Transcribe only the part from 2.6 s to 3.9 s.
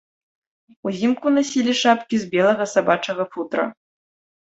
сабачага футра.